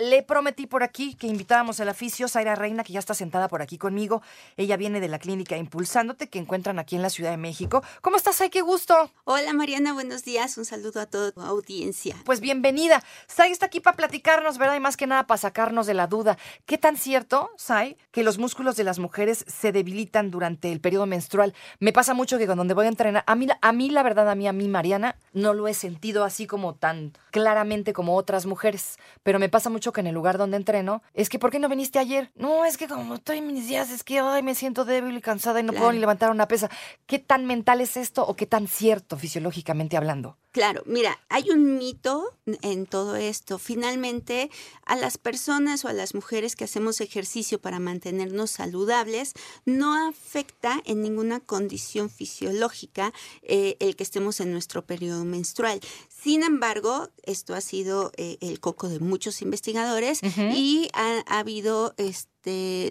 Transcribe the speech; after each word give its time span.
Le 0.00 0.22
prometí 0.22 0.66
por 0.66 0.82
aquí 0.82 1.14
que 1.14 1.26
invitábamos 1.26 1.78
al 1.78 1.90
aficio 1.90 2.26
Zaira 2.26 2.54
Reina, 2.54 2.84
que 2.84 2.94
ya 2.94 2.98
está 2.98 3.12
sentada 3.12 3.48
por 3.48 3.60
aquí 3.60 3.76
conmigo. 3.76 4.22
Ella 4.56 4.78
viene 4.78 4.98
de 4.98 5.08
la 5.08 5.18
clínica 5.18 5.58
Impulsándote, 5.58 6.30
que 6.30 6.38
encuentran 6.38 6.78
aquí 6.78 6.96
en 6.96 7.02
la 7.02 7.10
Ciudad 7.10 7.30
de 7.30 7.36
México. 7.36 7.82
¿Cómo 8.00 8.16
estás, 8.16 8.40
Ay? 8.40 8.48
¡Qué 8.48 8.62
gusto! 8.62 9.10
Hola 9.24 9.52
Mariana, 9.52 9.92
buenos 9.92 10.24
días. 10.24 10.56
Un 10.56 10.64
saludo 10.64 11.02
a 11.02 11.06
toda 11.06 11.32
tu 11.32 11.42
audiencia. 11.42 12.16
Pues 12.24 12.40
bienvenida. 12.40 13.04
Sai 13.26 13.52
está 13.52 13.66
aquí 13.66 13.80
para 13.80 13.94
platicarnos, 13.94 14.56
¿verdad? 14.56 14.76
Y 14.76 14.80
más 14.80 14.96
que 14.96 15.06
nada 15.06 15.26
para 15.26 15.36
sacarnos 15.36 15.86
de 15.86 15.92
la 15.92 16.06
duda. 16.06 16.38
¿Qué 16.64 16.78
tan 16.78 16.96
cierto, 16.96 17.50
Sai, 17.58 17.98
que 18.10 18.22
los 18.22 18.38
músculos 18.38 18.76
de 18.76 18.84
las 18.84 18.98
mujeres 18.98 19.44
se 19.48 19.70
debilitan 19.70 20.30
durante 20.30 20.72
el 20.72 20.80
periodo 20.80 21.04
menstrual? 21.04 21.52
Me 21.78 21.92
pasa 21.92 22.14
mucho 22.14 22.38
que 22.38 22.46
cuando 22.46 22.74
voy 22.74 22.86
a 22.86 22.88
entrenar, 22.88 23.22
a 23.26 23.34
mí, 23.34 23.48
a 23.60 23.72
mí 23.72 23.90
la 23.90 24.02
verdad, 24.02 24.30
a 24.30 24.34
mí, 24.34 24.48
a 24.48 24.54
mí, 24.54 24.66
Mariana, 24.66 25.16
no 25.34 25.52
lo 25.52 25.68
he 25.68 25.74
sentido 25.74 26.24
así 26.24 26.46
como 26.46 26.74
tan 26.74 27.12
claramente 27.32 27.92
como 27.92 28.16
otras 28.16 28.46
mujeres. 28.46 28.98
Pero 29.22 29.38
me 29.38 29.50
pasa 29.50 29.68
mucho 29.68 29.89
que 29.92 30.00
en 30.00 30.06
el 30.06 30.14
lugar 30.14 30.38
donde 30.38 30.56
entreno, 30.56 31.02
es 31.14 31.28
que 31.28 31.38
¿por 31.38 31.50
qué 31.50 31.58
no 31.58 31.68
viniste 31.68 31.98
ayer? 31.98 32.30
No, 32.34 32.64
es 32.64 32.76
que 32.76 32.88
como 32.88 33.14
estoy 33.14 33.38
en 33.38 33.46
mis 33.46 33.68
días, 33.68 33.90
es 33.90 34.04
que 34.04 34.20
ay, 34.20 34.42
me 34.42 34.54
siento 34.54 34.84
débil 34.84 35.16
y 35.16 35.20
cansada 35.20 35.60
y 35.60 35.62
no 35.62 35.72
puedo 35.72 35.92
ni 35.92 35.98
levantar 35.98 36.30
una 36.30 36.48
pesa. 36.48 36.70
¿Qué 37.06 37.18
tan 37.18 37.46
mental 37.46 37.80
es 37.80 37.96
esto 37.96 38.26
o 38.26 38.34
qué 38.34 38.46
tan 38.46 38.66
cierto 38.66 39.16
fisiológicamente 39.16 39.96
hablando? 39.96 40.38
Claro, 40.52 40.82
mira, 40.84 41.20
hay 41.28 41.50
un 41.50 41.78
mito 41.78 42.36
en 42.62 42.86
todo 42.86 43.14
esto. 43.14 43.56
Finalmente, 43.58 44.50
a 44.84 44.96
las 44.96 45.16
personas 45.16 45.84
o 45.84 45.88
a 45.88 45.92
las 45.92 46.12
mujeres 46.12 46.56
que 46.56 46.64
hacemos 46.64 47.00
ejercicio 47.00 47.60
para 47.60 47.78
mantenernos 47.78 48.50
saludables, 48.50 49.34
no 49.64 50.08
afecta 50.08 50.82
en 50.86 51.02
ninguna 51.02 51.38
condición 51.38 52.10
fisiológica 52.10 53.12
eh, 53.42 53.76
el 53.78 53.94
que 53.94 54.02
estemos 54.02 54.40
en 54.40 54.50
nuestro 54.50 54.84
periodo 54.84 55.24
menstrual. 55.24 55.80
Sin 56.08 56.42
embargo, 56.42 57.10
esto 57.22 57.54
ha 57.54 57.60
sido 57.60 58.10
eh, 58.16 58.36
el 58.40 58.58
coco 58.58 58.88
de 58.88 58.98
muchos 58.98 59.42
investigadores 59.42 60.20
y 60.36 60.88
ha, 60.94 61.22
ha 61.26 61.38
habido 61.38 61.94
este, 61.96 62.39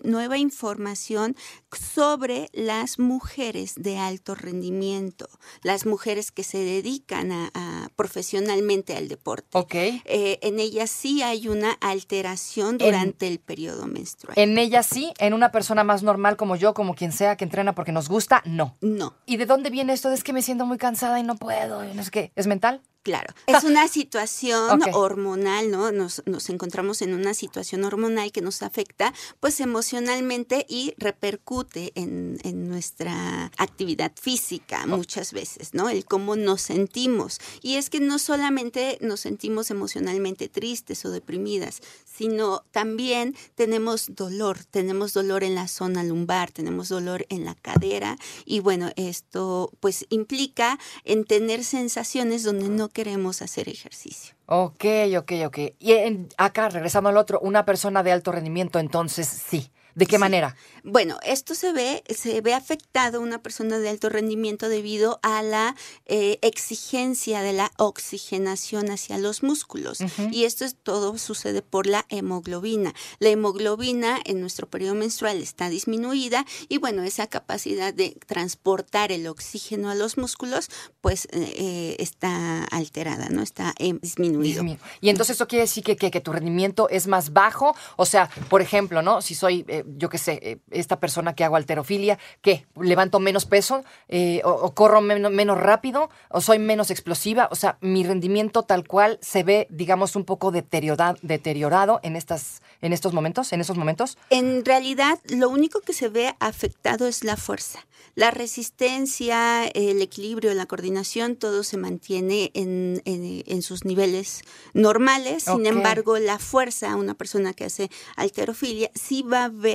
nueva 0.04 0.38
información 0.38 1.36
sobre 1.72 2.50
las 2.54 3.00
mujeres 3.00 3.74
de 3.76 3.98
alto 3.98 4.36
rendimiento, 4.36 5.28
las 5.64 5.86
mujeres 5.86 6.32
que 6.32 6.44
se 6.44 6.58
dedican 6.60 7.32
a, 7.32 7.52
a- 7.54 7.90
profesionalmente 7.96 8.96
al 8.96 9.08
deporte. 9.08 9.48
Ok. 9.58 9.76
Eh, 9.76 10.40
en 10.42 10.60
ellas 10.60 10.90
sí 10.90 11.22
hay 11.22 11.48
una 11.48 11.72
alteración 11.74 12.78
durante 12.78 13.28
el 13.28 13.40
periodo 13.40 13.88
menstrual. 13.88 14.38
En 14.38 14.58
ella 14.58 14.84
sí, 14.84 15.14
en 15.20 15.34
una 15.34 15.52
persona 15.52 15.84
más 15.84 16.04
normal 16.04 16.38
como 16.38 16.56
yo, 16.56 16.74
como 16.74 16.96
quien 16.96 17.12
sea 17.12 17.36
que 17.38 17.44
entrena 17.44 17.74
porque 17.76 17.92
nos 17.92 18.10
gusta, 18.10 18.42
no. 18.46 18.78
no. 18.82 19.16
¿Y 19.26 19.38
de 19.38 19.46
dónde 19.46 19.70
viene 19.70 19.94
esto? 19.94 20.12
Es 20.12 20.24
que 20.24 20.34
me 20.34 20.42
siento 20.42 20.66
muy 20.66 20.78
cansada 20.78 21.20
y 21.20 21.24
no 21.24 21.36
puedo. 21.36 21.84
y 21.90 21.94
no 21.94 22.04
sé 22.04 22.12
qué. 22.12 22.32
¿Es 22.36 22.48
mental? 22.48 22.82
Claro, 23.02 23.34
es 23.48 23.64
una 23.64 23.88
situación 23.88 24.82
hormonal, 24.94 25.72
¿no? 25.72 25.92
Nos, 25.94 26.22
nos 26.26 26.50
encontramos 26.50 27.02
en 27.02 27.14
una 27.14 27.34
situación 27.34 27.86
hormonal 27.86 28.34
que 28.34 28.42
nos 28.42 28.62
afecta, 28.62 29.14
pues 29.40 29.62
emocionalmente 29.62 30.66
y 30.68 30.94
repercute 30.98 31.94
en, 31.96 32.40
en 32.44 32.68
nuestra 32.68 33.52
actividad 33.58 34.12
física 34.20 34.86
muchas 34.86 35.32
veces, 35.32 35.74
¿no? 35.74 35.90
El 35.90 36.04
cómo 36.04 36.36
nos 36.36 36.62
sentimos. 36.62 37.40
Y 37.62 37.76
es 37.76 37.90
que 37.90 38.02
no 38.02 38.20
solamente 38.20 38.98
nos 39.00 39.22
sentimos 39.22 39.72
emocionalmente 39.72 40.50
tristes 40.50 41.06
o 41.06 41.10
deprimidas, 41.10 41.82
sino 42.20 42.66
también 42.72 43.34
tenemos 43.56 44.14
dolor, 44.14 44.58
tenemos 44.66 45.14
dolor 45.14 45.46
en 45.46 45.56
la 45.56 45.70
zona 45.70 46.04
lumbar, 46.04 46.52
tenemos 46.52 46.90
dolor 46.90 47.26
en 47.30 47.46
la 47.46 47.56
cadera 47.56 48.18
y 48.44 48.60
bueno, 48.60 48.90
esto 48.98 49.72
pues 49.80 50.06
implica 50.10 50.78
en 51.06 51.24
tener 51.24 51.64
sensaciones 51.64 52.44
donde 52.44 52.68
no 52.68 52.90
queremos 52.90 53.42
hacer 53.42 53.70
ejercicio. 53.70 54.36
Ok, 54.48 54.84
ok, 55.18 55.32
ok. 55.46 55.58
Y 55.80 55.94
en- 55.94 56.28
acá, 56.36 56.68
regresando 56.68 57.08
al 57.08 57.16
otro, 57.16 57.40
una 57.40 57.64
persona 57.64 58.04
de 58.04 58.12
alto 58.12 58.34
rendimiento, 58.34 58.80
entonces 58.80 59.26
sí. 59.50 59.72
¿De 59.96 60.06
qué 60.06 60.16
Sí. 60.16 60.20
manera? 60.20 60.56
Bueno, 60.84 61.18
esto 61.24 61.56
se 61.56 61.74
ve, 61.74 62.04
se 62.16 62.40
ve 62.42 62.54
afectado 62.54 63.20
una 63.22 63.42
persona 63.42 63.80
de 63.80 63.90
alto 63.90 64.10
rendimiento 64.10 64.70
debido 64.70 65.20
a 65.24 65.42
la 65.44 65.76
eh, 66.06 66.40
exigencia 66.42 67.42
de 67.42 67.54
la 67.54 67.72
oxigenación 67.78 68.90
hacia 68.92 69.18
los 69.18 69.44
músculos. 69.44 70.00
Y 70.32 70.46
esto 70.46 70.66
es 70.66 70.76
todo 70.76 71.18
sucede 71.18 71.62
por 71.62 71.86
la 71.88 72.06
hemoglobina. 72.10 72.94
La 73.20 73.30
hemoglobina 73.30 74.20
en 74.26 74.42
nuestro 74.42 74.70
periodo 74.70 74.96
menstrual 74.96 75.42
está 75.42 75.70
disminuida 75.70 76.46
y 76.68 76.78
bueno, 76.78 77.04
esa 77.04 77.28
capacidad 77.28 77.94
de 77.94 78.18
transportar 78.28 79.12
el 79.12 79.28
oxígeno 79.28 79.90
a 79.90 79.96
los 79.96 80.18
músculos, 80.18 80.70
pues 81.02 81.26
eh, 81.32 81.54
eh, 81.58 81.96
está 82.00 82.64
alterada, 82.66 83.30
¿no? 83.30 83.42
Está 83.42 83.74
eh, 83.80 83.94
disminuido. 84.02 84.64
Disminu- 84.64 84.80
Y 85.02 85.10
entonces 85.10 85.36
eso 85.36 85.48
quiere 85.48 85.64
decir 85.64 85.84
que, 85.84 85.96
que- 85.98 86.12
que 86.12 86.22
tu 86.22 86.32
rendimiento 86.32 86.90
es 86.90 87.08
más 87.08 87.34
bajo. 87.34 87.76
O 87.98 88.06
sea, 88.06 88.30
por 88.50 88.62
ejemplo, 88.62 89.02
¿no? 89.02 89.22
Si 89.22 89.36
soy, 89.36 89.66
eh, 89.80 89.84
yo 89.98 90.10
qué 90.10 90.18
sé, 90.18 90.40
eh, 90.42 90.58
esta 90.72 91.00
persona 91.00 91.34
que 91.36 91.44
hago 91.44 91.56
alterofilia, 91.56 92.18
¿qué? 92.42 92.66
¿Levanto 92.80 93.20
menos 93.20 93.46
peso? 93.46 93.84
Eh, 94.08 94.42
o, 94.46 94.50
o 94.52 94.74
corro 94.74 95.02
menos, 95.02 95.32
menos 95.32 95.58
rápido? 95.58 96.10
¿O 96.30 96.42
soy 96.42 96.60
menos 96.60 96.92
explosiva? 96.92 97.48
O 97.52 97.56
sea, 97.56 97.78
mi 97.82 98.04
rendimiento 98.04 98.64
tal 98.64 98.88
cual 98.88 99.18
se 99.22 99.44
ve, 99.44 99.68
digamos, 99.70 100.16
un 100.16 100.26
poco 100.26 100.52
deteriorado, 100.52 101.18
deteriorado 101.22 102.00
en, 102.04 102.16
estas, 102.16 102.62
en 102.82 102.94
estos 102.94 103.14
momentos, 103.14 103.52
en 103.54 103.62
esos 103.62 103.78
momentos. 103.78 104.18
En 104.30 104.64
realidad, 104.66 105.20
lo 105.26 105.50
único 105.50 105.82
que 105.82 105.94
se 105.94 106.10
ve 106.10 106.36
afectado 106.40 107.08
es 107.08 107.24
la 107.24 107.36
fuerza. 107.38 107.80
La 108.16 108.32
resistencia, 108.32 109.66
el 109.68 110.02
equilibrio, 110.02 110.54
la 110.54 110.66
coordinación, 110.66 111.36
todo 111.36 111.64
se 111.64 111.78
mantiene 111.78 112.52
en, 112.54 113.02
en- 113.06 113.44
en 113.46 113.62
sus 113.62 113.86
niveles 113.86 114.42
normales. 114.74 115.44
Sin 115.44 115.66
embargo, 115.66 116.18
la 116.18 116.40
fuerza, 116.40 116.96
una 116.96 117.14
persona 117.14 117.54
que 117.54 117.66
hace 117.66 117.90
alterofilia, 118.16 118.90
sí 118.96 119.22
va 119.22 119.46
a 119.46 119.50
ver 119.50 119.69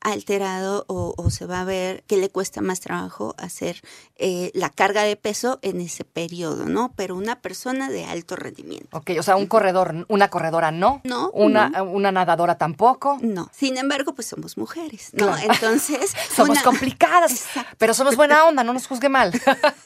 alterado 0.00 0.84
o, 0.88 1.14
o 1.16 1.30
se 1.30 1.46
va 1.46 1.60
a 1.60 1.64
ver 1.64 2.02
que 2.06 2.16
le 2.16 2.28
cuesta 2.30 2.60
más 2.60 2.80
trabajo 2.80 3.34
hacer 3.38 3.80
eh, 4.16 4.50
la 4.54 4.70
carga 4.70 5.02
de 5.02 5.16
peso 5.16 5.58
en 5.62 5.80
ese 5.80 6.04
periodo, 6.04 6.66
¿no? 6.66 6.92
Pero 6.96 7.16
una 7.16 7.40
persona 7.40 7.88
de 7.90 8.04
alto 8.04 8.36
rendimiento. 8.36 8.96
Ok, 8.96 9.10
o 9.18 9.22
sea, 9.22 9.36
un 9.36 9.46
corredor, 9.46 10.06
una 10.08 10.28
corredora 10.28 10.70
no. 10.70 11.00
No, 11.04 11.30
Una, 11.32 11.82
una 11.82 12.12
nadadora 12.12 12.56
tampoco. 12.58 13.18
No. 13.20 13.48
Sin 13.52 13.76
embargo, 13.76 14.14
pues 14.14 14.26
somos 14.28 14.56
mujeres, 14.56 15.10
¿no? 15.12 15.26
Claro. 15.26 15.52
Entonces. 15.52 16.12
Somos 16.34 16.50
una- 16.50 16.62
complicadas, 16.62 17.32
Exacto. 17.32 17.76
pero 17.78 17.92
somos 17.94 18.16
buena 18.16 18.44
onda, 18.44 18.62
no 18.64 18.72
nos 18.72 18.86
juzgue 18.86 19.08
mal. 19.08 19.32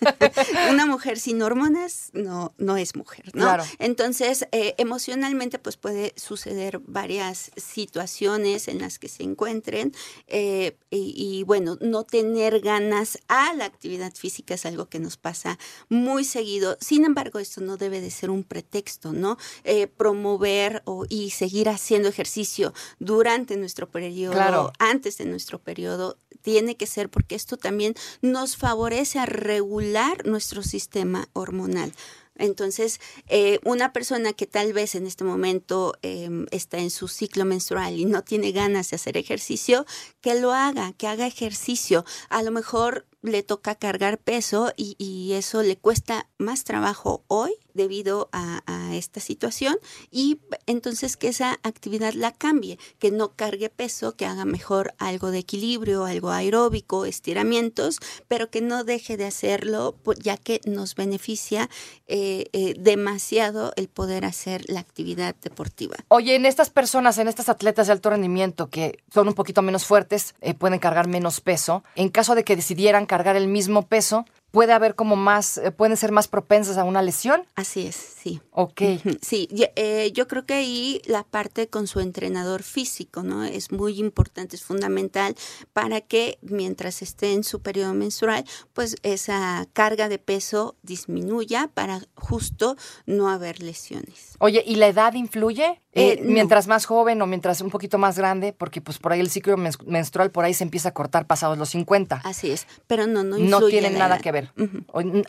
una 0.70 0.86
mujer 0.86 1.18
sin 1.18 1.42
hormonas 1.42 2.10
no, 2.12 2.52
no 2.58 2.76
es 2.76 2.94
mujer, 2.96 3.24
¿no? 3.34 3.44
Claro. 3.44 3.64
Entonces, 3.78 4.46
eh, 4.52 4.74
emocionalmente, 4.78 5.58
pues 5.58 5.76
puede 5.76 6.12
suceder 6.16 6.80
varias 6.86 7.50
situaciones 7.56 8.68
en 8.68 8.80
las 8.80 8.98
que 8.98 9.08
se 9.08 9.22
encuentren 9.44 9.92
eh, 10.26 10.76
y, 10.90 11.14
y, 11.16 11.42
bueno, 11.42 11.76
no 11.80 12.04
tener 12.04 12.60
ganas 12.60 13.18
a 13.28 13.52
la 13.54 13.64
actividad 13.66 14.14
física 14.14 14.54
es 14.54 14.64
algo 14.64 14.86
que 14.86 14.98
nos 14.98 15.16
pasa 15.16 15.58
muy 15.88 16.24
seguido. 16.24 16.78
Sin 16.80 17.04
embargo, 17.04 17.38
esto 17.38 17.60
no 17.60 17.76
debe 17.76 18.00
de 18.00 18.10
ser 18.10 18.30
un 18.30 18.42
pretexto, 18.44 19.12
¿no? 19.12 19.36
Eh, 19.64 19.86
promover 19.86 20.82
o, 20.86 21.04
y 21.08 21.30
seguir 21.30 21.68
haciendo 21.68 22.08
ejercicio 22.08 22.72
durante 22.98 23.56
nuestro 23.56 23.90
periodo, 23.90 24.32
Claro. 24.32 24.72
antes 24.78 25.18
de 25.18 25.26
nuestro 25.26 25.58
periodo, 25.58 26.16
tiene 26.42 26.76
que 26.76 26.86
ser 26.86 27.10
porque 27.10 27.34
esto 27.34 27.56
también 27.56 27.94
nos 28.22 28.56
favorece 28.56 29.18
a 29.18 29.26
regular 29.26 30.26
nuestro 30.26 30.62
sistema 30.62 31.28
hormonal. 31.32 31.92
Entonces, 32.36 33.00
eh, 33.28 33.60
una 33.64 33.92
persona 33.92 34.32
que 34.32 34.46
tal 34.46 34.72
vez 34.72 34.94
en 34.94 35.06
este 35.06 35.24
momento 35.24 35.94
eh, 36.02 36.46
está 36.50 36.78
en 36.78 36.90
su 36.90 37.08
ciclo 37.08 37.44
menstrual 37.44 37.98
y 37.98 38.04
no 38.04 38.22
tiene 38.22 38.52
ganas 38.52 38.90
de 38.90 38.96
hacer 38.96 39.16
ejercicio, 39.16 39.86
que 40.20 40.34
lo 40.34 40.52
haga, 40.52 40.92
que 40.94 41.06
haga 41.06 41.26
ejercicio. 41.26 42.04
A 42.28 42.42
lo 42.42 42.50
mejor 42.50 43.06
le 43.22 43.42
toca 43.42 43.74
cargar 43.74 44.18
peso 44.18 44.72
y, 44.76 44.96
y 44.98 45.32
eso 45.32 45.62
le 45.62 45.76
cuesta 45.76 46.28
más 46.38 46.64
trabajo 46.64 47.24
hoy 47.28 47.54
debido 47.72 48.28
a 48.32 48.62
esta 48.96 49.20
situación 49.20 49.76
y 50.10 50.38
entonces 50.66 51.16
que 51.16 51.28
esa 51.28 51.58
actividad 51.62 52.12
la 52.14 52.32
cambie, 52.32 52.78
que 52.98 53.10
no 53.10 53.32
cargue 53.34 53.68
peso, 53.70 54.16
que 54.16 54.26
haga 54.26 54.44
mejor 54.44 54.94
algo 54.98 55.30
de 55.30 55.38
equilibrio, 55.38 56.04
algo 56.04 56.30
aeróbico, 56.30 57.04
estiramientos, 57.04 57.98
pero 58.28 58.50
que 58.50 58.60
no 58.60 58.84
deje 58.84 59.16
de 59.16 59.26
hacerlo 59.26 59.94
po- 60.02 60.14
ya 60.14 60.36
que 60.36 60.60
nos 60.64 60.94
beneficia 60.94 61.68
eh, 62.06 62.46
eh, 62.52 62.74
demasiado 62.78 63.72
el 63.76 63.88
poder 63.88 64.24
hacer 64.24 64.64
la 64.68 64.80
actividad 64.80 65.34
deportiva. 65.42 65.96
Oye, 66.08 66.34
en 66.34 66.46
estas 66.46 66.70
personas, 66.70 67.18
en 67.18 67.28
estas 67.28 67.48
atletas 67.48 67.86
de 67.86 67.92
alto 67.92 68.10
rendimiento 68.10 68.68
que 68.70 68.98
son 69.12 69.28
un 69.28 69.34
poquito 69.34 69.62
menos 69.62 69.84
fuertes, 69.84 70.34
eh, 70.40 70.54
pueden 70.54 70.78
cargar 70.78 71.08
menos 71.08 71.40
peso, 71.40 71.82
en 71.96 72.08
caso 72.08 72.34
de 72.34 72.44
que 72.44 72.56
decidieran 72.56 73.06
cargar 73.06 73.36
el 73.36 73.48
mismo 73.48 73.86
peso, 73.86 74.24
puede 74.54 74.72
haber 74.72 74.94
como 74.94 75.16
más, 75.16 75.58
eh, 75.58 75.72
pueden 75.72 75.96
ser 75.96 76.12
más 76.12 76.28
propensas 76.28 76.78
a 76.78 76.84
una 76.84 77.02
lesión. 77.02 77.44
Así 77.56 77.88
es, 77.88 77.96
sí. 77.96 78.40
Ok. 78.52 78.82
Sí, 79.20 79.48
eh, 79.74 80.12
yo 80.12 80.28
creo 80.28 80.46
que 80.46 80.54
ahí 80.54 81.02
la 81.06 81.24
parte 81.24 81.68
con 81.68 81.88
su 81.88 81.98
entrenador 81.98 82.62
físico, 82.62 83.24
¿no? 83.24 83.42
Es 83.42 83.72
muy 83.72 83.98
importante, 83.98 84.54
es 84.54 84.62
fundamental 84.62 85.34
para 85.72 86.00
que 86.00 86.38
mientras 86.40 87.02
esté 87.02 87.32
en 87.32 87.42
su 87.42 87.62
periodo 87.62 87.94
menstrual, 87.94 88.44
pues 88.72 88.94
esa 89.02 89.66
carga 89.72 90.08
de 90.08 90.18
peso 90.20 90.76
disminuya 90.82 91.68
para 91.74 92.00
justo 92.14 92.76
no 93.06 93.28
haber 93.30 93.60
lesiones. 93.60 94.36
Oye, 94.38 94.62
¿y 94.64 94.76
la 94.76 94.86
edad 94.86 95.14
influye? 95.14 95.82
Eh, 95.96 96.14
Eh, 96.14 96.20
no. 96.22 96.30
Mientras 96.32 96.66
más 96.66 96.86
joven 96.86 97.22
o 97.22 97.26
mientras 97.26 97.60
un 97.60 97.70
poquito 97.70 97.98
más 97.98 98.18
grande, 98.18 98.52
porque 98.52 98.80
pues 98.80 98.98
por 98.98 99.12
ahí 99.12 99.20
el 99.20 99.30
ciclo 99.30 99.56
mens- 99.56 99.80
menstrual 99.86 100.30
por 100.32 100.44
ahí 100.44 100.52
se 100.52 100.64
empieza 100.64 100.88
a 100.88 100.92
cortar 100.92 101.26
pasados 101.26 101.56
los 101.56 101.68
50. 101.70 102.20
Así 102.24 102.50
es, 102.50 102.66
pero 102.88 103.06
no, 103.06 103.22
no 103.22 103.38
no 103.38 103.66
tienen 103.68 103.94
nada 103.96 104.16
edad. 104.16 104.22
que 104.22 104.32
ver. 104.32 104.50